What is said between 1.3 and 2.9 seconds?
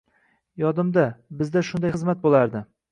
bizda shunday xizmat boʻlardi